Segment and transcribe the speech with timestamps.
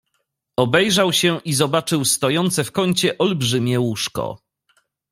[0.57, 4.41] "Obejrzał się i zobaczył stojące w kącie olbrzymie łóżko."